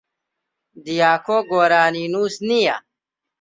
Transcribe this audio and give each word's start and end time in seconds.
دیاکۆ 0.83 1.37
گۆرانینووس 1.49 2.35
نییە. 2.47 2.75